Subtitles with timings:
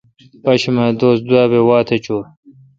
[0.43, 2.21] پاشمہ دوس دوابہ واتھ چوں۔